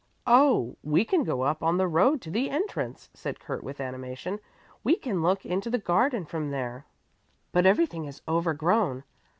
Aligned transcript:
"Oh, 0.25 0.77
we 0.81 1.05
can 1.05 1.23
go 1.23 1.43
up 1.43 1.61
on 1.61 1.77
the 1.77 1.87
road 1.87 2.21
to 2.23 2.31
the 2.31 2.49
entrance," 2.49 3.11
said 3.13 3.39
Kurt 3.39 3.63
with 3.63 3.79
animation. 3.79 4.39
"We 4.83 4.95
can 4.95 5.21
look 5.21 5.45
into 5.45 5.69
the 5.69 5.77
garden 5.77 6.25
from 6.25 6.49
there, 6.49 6.87
but 7.51 7.67
everything 7.67 8.05
is 8.05 8.23
overgrown. 8.27 9.03